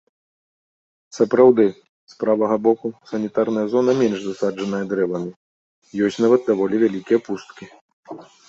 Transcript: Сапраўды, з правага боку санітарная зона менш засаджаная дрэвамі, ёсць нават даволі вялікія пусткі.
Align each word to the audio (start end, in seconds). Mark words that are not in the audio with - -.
Сапраўды, 1.17 1.65
з 2.13 2.17
правага 2.23 2.55
боку 2.69 2.87
санітарная 3.11 3.67
зона 3.75 3.91
менш 4.01 4.19
засаджаная 4.31 4.83
дрэвамі, 4.95 5.31
ёсць 6.09 6.21
нават 6.27 6.41
даволі 6.53 6.75
вялікія 6.87 7.19
пусткі. 7.31 7.65